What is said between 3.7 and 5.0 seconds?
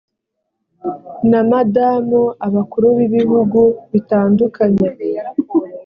bitandukanye